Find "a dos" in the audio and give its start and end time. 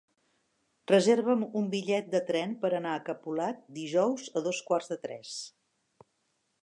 4.41-4.63